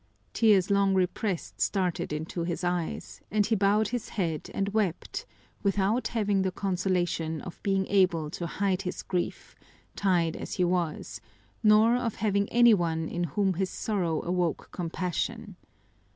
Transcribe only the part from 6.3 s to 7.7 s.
the consolation of